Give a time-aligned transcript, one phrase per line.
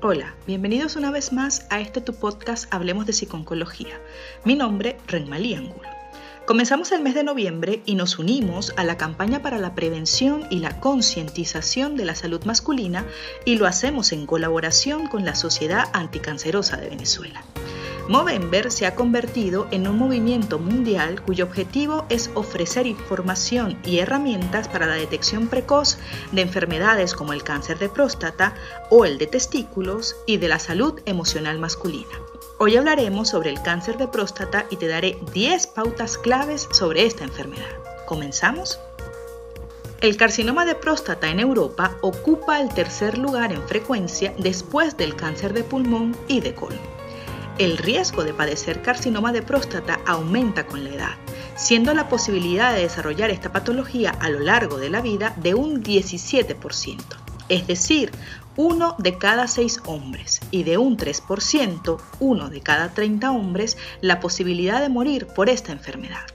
[0.00, 4.00] Hola, bienvenidos una vez más a este tu podcast Hablemos de Psiconcología.
[4.44, 5.88] Mi nombre, Renmalí Angulo.
[6.46, 10.60] Comenzamos el mes de noviembre y nos unimos a la campaña para la prevención y
[10.60, 13.04] la concientización de la salud masculina
[13.44, 17.42] y lo hacemos en colaboración con la Sociedad Anticancerosa de Venezuela.
[18.08, 24.66] Movember se ha convertido en un movimiento mundial cuyo objetivo es ofrecer información y herramientas
[24.66, 25.98] para la detección precoz
[26.32, 28.54] de enfermedades como el cáncer de próstata
[28.88, 32.08] o el de testículos y de la salud emocional masculina.
[32.58, 37.24] Hoy hablaremos sobre el cáncer de próstata y te daré 10 pautas claves sobre esta
[37.24, 37.76] enfermedad.
[38.06, 38.80] ¿Comenzamos?
[40.00, 45.52] El carcinoma de próstata en Europa ocupa el tercer lugar en frecuencia después del cáncer
[45.52, 46.97] de pulmón y de colon
[47.58, 51.16] el riesgo de padecer carcinoma de próstata aumenta con la edad,
[51.56, 55.82] siendo la posibilidad de desarrollar esta patología a lo largo de la vida de un
[55.82, 56.98] 17%,
[57.48, 58.12] es decir,
[58.56, 64.20] uno de cada seis hombres, y de un 3%, uno de cada 30 hombres, la
[64.20, 66.26] posibilidad de morir por esta enfermedad.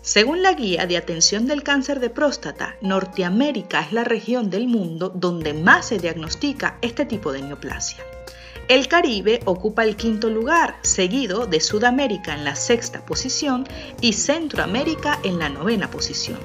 [0.00, 5.10] Según la Guía de Atención del Cáncer de Próstata, Norteamérica es la región del mundo
[5.14, 8.04] donde más se diagnostica este tipo de neoplasia.
[8.68, 13.64] El Caribe ocupa el quinto lugar, seguido de Sudamérica en la sexta posición
[14.00, 16.38] y Centroamérica en la novena posición.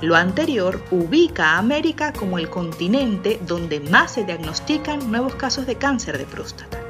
[0.00, 5.76] Lo anterior ubica a América como el continente donde más se diagnostican nuevos casos de
[5.76, 6.80] cáncer de próstata,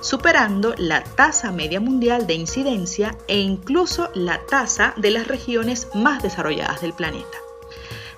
[0.00, 6.22] superando la tasa media mundial de incidencia e incluso la tasa de las regiones más
[6.22, 7.49] desarrolladas del planeta.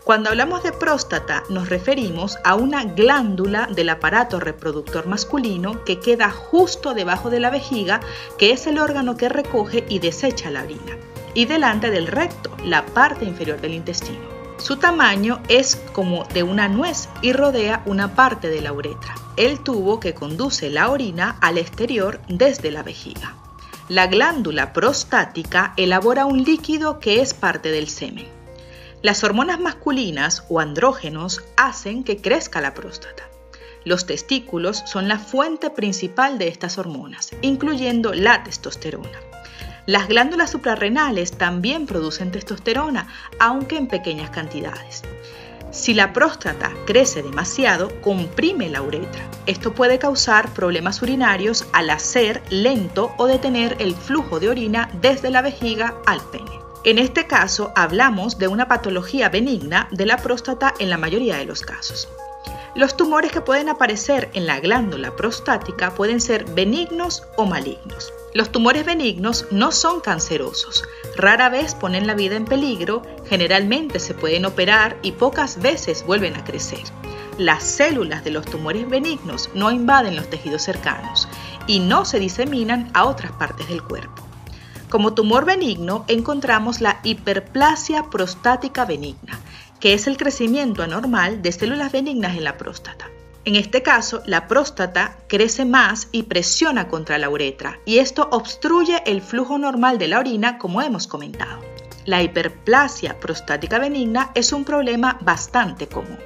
[0.05, 6.29] Cuando hablamos de próstata nos referimos a una glándula del aparato reproductor masculino que queda
[6.29, 8.01] justo debajo de la vejiga,
[8.37, 10.97] que es el órgano que recoge y desecha la orina,
[11.35, 14.19] y delante del recto, la parte inferior del intestino.
[14.57, 19.61] Su tamaño es como de una nuez y rodea una parte de la uretra, el
[19.61, 23.37] tubo que conduce la orina al exterior desde la vejiga.
[23.89, 28.42] La glándula prostática elabora un líquido que es parte del semen.
[29.03, 33.25] Las hormonas masculinas o andrógenos hacen que crezca la próstata.
[33.85, 39.19] Los testículos son la fuente principal de estas hormonas, incluyendo la testosterona.
[39.87, 43.09] Las glándulas suprarrenales también producen testosterona,
[43.41, 45.03] aunque en pequeñas cantidades.
[45.73, 49.29] Si la próstata crece demasiado, comprime la uretra.
[49.47, 55.31] Esto puede causar problemas urinarios al hacer lento o detener el flujo de orina desde
[55.31, 56.63] la vejiga al pene.
[56.85, 61.45] En este caso hablamos de una patología benigna de la próstata en la mayoría de
[61.45, 62.09] los casos.
[62.75, 68.13] Los tumores que pueden aparecer en la glándula prostática pueden ser benignos o malignos.
[68.35, 70.83] Los tumores benignos no son cancerosos,
[71.17, 76.35] rara vez ponen la vida en peligro, generalmente se pueden operar y pocas veces vuelven
[76.35, 76.83] a crecer.
[77.39, 81.29] Las células de los tumores benignos no invaden los tejidos cercanos
[81.69, 84.22] y no se diseminan a otras partes del cuerpo.
[84.93, 89.41] Como tumor benigno encontramos la hiperplasia prostática benigna,
[89.81, 93.09] que es el crecimiento anormal de células benignas en la próstata.
[93.47, 99.03] En este caso, la próstata crece más y presiona contra la uretra, y esto obstruye
[99.07, 101.63] el flujo normal de la orina, como hemos comentado.
[102.05, 106.19] La hiperplasia prostática benigna es un problema bastante común.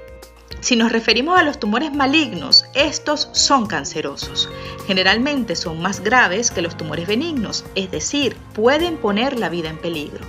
[0.60, 4.48] Si nos referimos a los tumores malignos, estos son cancerosos.
[4.86, 9.78] Generalmente son más graves que los tumores benignos, es decir, pueden poner la vida en
[9.78, 10.24] peligro.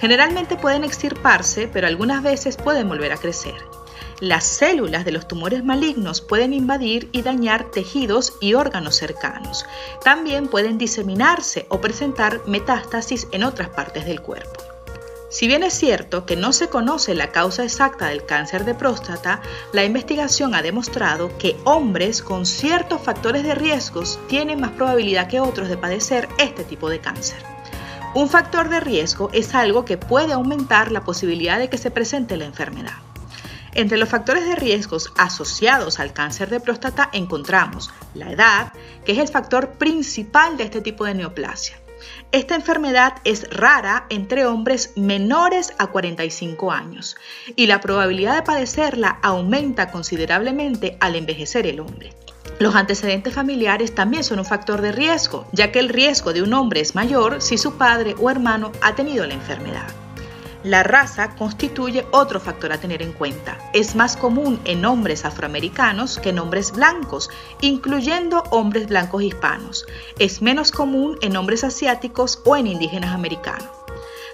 [0.00, 3.54] Generalmente pueden extirparse, pero algunas veces pueden volver a crecer.
[4.20, 9.64] Las células de los tumores malignos pueden invadir y dañar tejidos y órganos cercanos.
[10.02, 14.67] También pueden diseminarse o presentar metástasis en otras partes del cuerpo.
[15.30, 19.42] Si bien es cierto que no se conoce la causa exacta del cáncer de próstata,
[19.74, 25.40] la investigación ha demostrado que hombres con ciertos factores de riesgos tienen más probabilidad que
[25.40, 27.36] otros de padecer este tipo de cáncer.
[28.14, 32.38] Un factor de riesgo es algo que puede aumentar la posibilidad de que se presente
[32.38, 32.96] la enfermedad.
[33.74, 38.72] Entre los factores de riesgos asociados al cáncer de próstata encontramos la edad,
[39.04, 41.78] que es el factor principal de este tipo de neoplasia.
[42.32, 47.16] Esta enfermedad es rara entre hombres menores a 45 años
[47.56, 52.12] y la probabilidad de padecerla aumenta considerablemente al envejecer el hombre.
[52.58, 56.52] Los antecedentes familiares también son un factor de riesgo, ya que el riesgo de un
[56.54, 59.86] hombre es mayor si su padre o hermano ha tenido la enfermedad.
[60.68, 63.56] La raza constituye otro factor a tener en cuenta.
[63.72, 67.30] Es más común en hombres afroamericanos que en hombres blancos,
[67.62, 69.86] incluyendo hombres blancos hispanos.
[70.18, 73.66] Es menos común en hombres asiáticos o en indígenas americanos.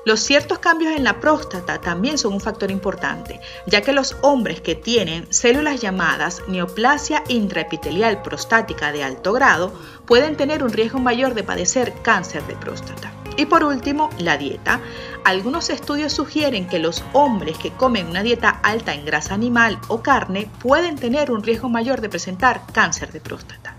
[0.04, 4.60] Los ciertos cambios en la próstata también son un factor importante, ya que los hombres
[4.60, 9.72] que tienen células llamadas neoplasia intraepitelial prostática de alto grado
[10.04, 13.23] pueden tener un riesgo mayor de padecer cáncer de próstata.
[13.36, 14.80] Y por último, la dieta.
[15.24, 20.02] Algunos estudios sugieren que los hombres que comen una dieta alta en grasa animal o
[20.02, 23.74] carne pueden tener un riesgo mayor de presentar cáncer de próstata.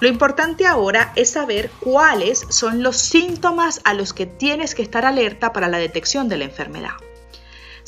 [0.00, 5.04] Lo importante ahora es saber cuáles son los síntomas a los que tienes que estar
[5.04, 6.92] alerta para la detección de la enfermedad.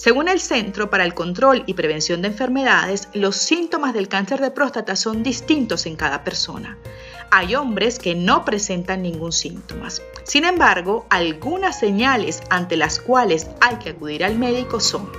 [0.02, 4.50] Según el Centro para el Control y Prevención de Enfermedades, los síntomas del cáncer de
[4.50, 6.76] próstata son distintos en cada persona
[7.34, 9.88] hay hombres que no presentan ningún síntoma.
[10.24, 15.10] Sin embargo, algunas señales ante las cuales hay que acudir al médico son,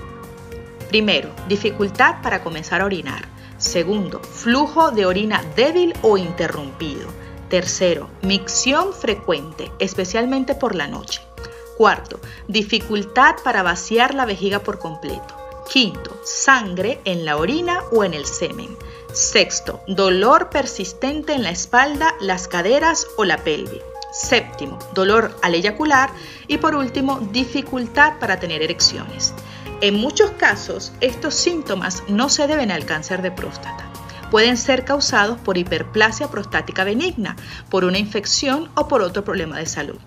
[0.90, 3.28] primero, dificultad para comenzar a orinar.
[3.58, 7.10] Segundo, flujo de orina débil o interrumpido.
[7.50, 11.33] Tercero, micción frecuente, especialmente por la noche.
[11.78, 15.36] Cuarto, dificultad para vaciar la vejiga por completo.
[15.72, 18.78] Quinto, sangre en la orina o en el semen.
[19.12, 23.82] Sexto, dolor persistente en la espalda, las caderas o la pelvis.
[24.12, 26.12] Séptimo, dolor al eyacular.
[26.48, 29.34] Y por último, dificultad para tener erecciones.
[29.82, 33.90] En muchos casos, estos síntomas no se deben al cáncer de próstata.
[34.30, 37.36] Pueden ser causados por hiperplasia prostática benigna,
[37.70, 40.00] por una infección o por otro problema de salud.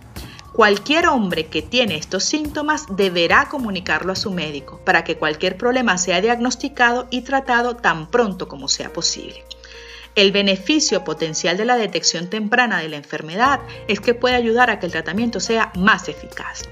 [0.57, 5.99] Cualquier hombre que tiene estos síntomas deberá comunicarlo a su médico para que cualquier problema
[5.99, 9.45] sea diagnosticado y tratado tan pronto como sea posible.
[10.15, 14.81] El beneficio potencial de la detección temprana de la enfermedad es que puede ayudar a
[14.81, 16.63] que el tratamiento sea más eficaz.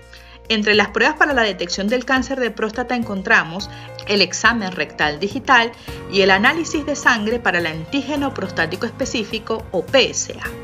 [0.49, 3.69] Entre las pruebas para la detección del cáncer de próstata encontramos
[4.09, 5.73] el examen rectal digital
[6.11, 10.64] y el análisis de sangre para el antígeno prostático específico o PSA.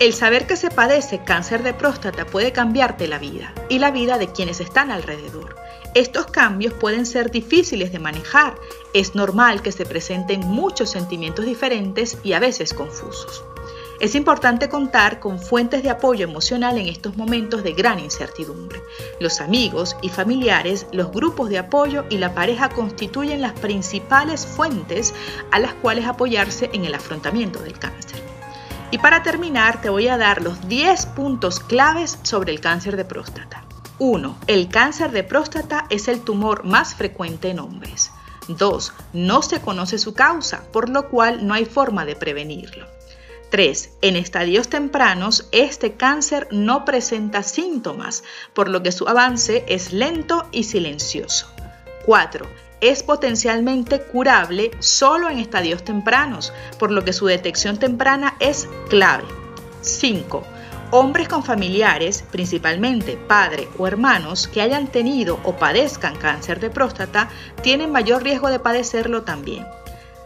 [0.00, 4.16] El saber que se padece cáncer de próstata puede cambiarte la vida y la vida
[4.16, 5.56] de quienes están alrededor.
[5.94, 8.54] Estos cambios pueden ser difíciles de manejar.
[8.94, 13.42] Es normal que se presenten muchos sentimientos diferentes y a veces confusos.
[13.98, 18.80] Es importante contar con fuentes de apoyo emocional en estos momentos de gran incertidumbre.
[19.18, 25.12] Los amigos y familiares, los grupos de apoyo y la pareja constituyen las principales fuentes
[25.50, 28.37] a las cuales apoyarse en el afrontamiento del cáncer.
[28.90, 33.04] Y para terminar, te voy a dar los 10 puntos claves sobre el cáncer de
[33.04, 33.64] próstata.
[33.98, 34.38] 1.
[34.46, 38.10] El cáncer de próstata es el tumor más frecuente en hombres.
[38.48, 38.92] 2.
[39.12, 42.86] No se conoce su causa, por lo cual no hay forma de prevenirlo.
[43.50, 43.90] 3.
[44.00, 48.24] En estadios tempranos, este cáncer no presenta síntomas,
[48.54, 51.46] por lo que su avance es lento y silencioso.
[52.06, 58.68] 4 es potencialmente curable solo en estadios tempranos, por lo que su detección temprana es
[58.88, 59.24] clave.
[59.80, 60.44] 5.
[60.90, 67.28] Hombres con familiares, principalmente padre o hermanos, que hayan tenido o padezcan cáncer de próstata,
[67.62, 69.66] tienen mayor riesgo de padecerlo también.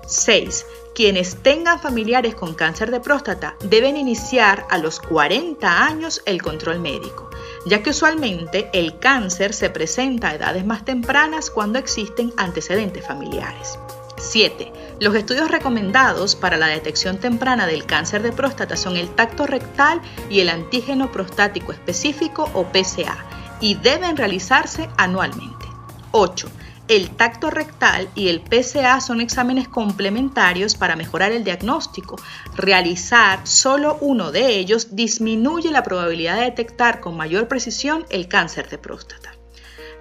[0.06, 0.66] 6.
[0.94, 6.81] Quienes tengan familiares con cáncer de próstata deben iniciar a los 40 años el control
[6.81, 7.31] médico,
[7.66, 13.78] ya que usualmente el cáncer se presenta a edades más tempranas cuando existen antecedentes familiares.
[14.18, 14.72] 7.
[15.00, 20.00] Los estudios recomendados para la detección temprana del cáncer de próstata son el tacto rectal
[20.30, 23.16] y el antígeno prostático específico o PSA
[23.60, 25.66] y deben realizarse anualmente.
[26.12, 26.48] 8.
[26.88, 32.20] El tacto rectal y el PSA son exámenes complementarios para mejorar el diagnóstico.
[32.56, 38.69] Realizar solo uno de ellos disminuye la probabilidad de detectar con mayor precisión el cáncer
[38.69, 39.32] de próstata.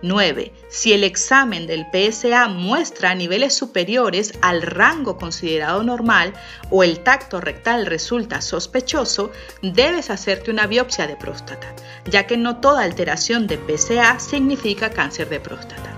[0.02, 0.52] 9.
[0.70, 6.34] Si el examen del PSA muestra niveles superiores al rango considerado normal
[6.72, 12.58] o el tacto rectal resulta sospechoso, debes hacerte una biopsia de próstata, ya que no
[12.58, 15.91] toda alteración de PSA significa cáncer de próstata.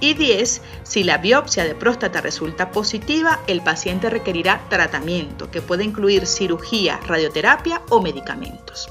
[0.00, 0.60] Y 10.
[0.82, 7.00] Si la biopsia de próstata resulta positiva, el paciente requerirá tratamiento que puede incluir cirugía,
[7.06, 8.88] radioterapia o medicamentos.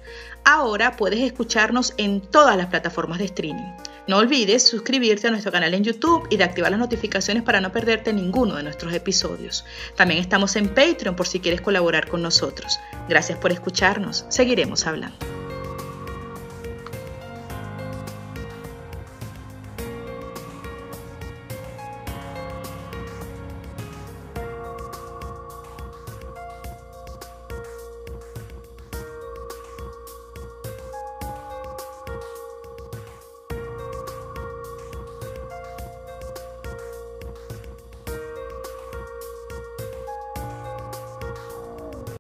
[0.45, 3.73] Ahora puedes escucharnos en todas las plataformas de streaming.
[4.09, 7.71] No olvides suscribirte a nuestro canal en YouTube y de activar las notificaciones para no
[7.71, 9.65] perderte ninguno de nuestros episodios.
[9.97, 12.81] También estamos en Patreon por si quieres colaborar con nosotros.
[13.09, 14.25] Gracias por escucharnos.
[14.29, 15.32] Seguiremos hablando.